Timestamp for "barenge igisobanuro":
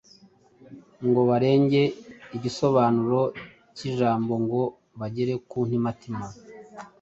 1.29-3.21